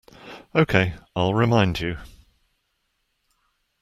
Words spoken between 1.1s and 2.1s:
I'll remind you.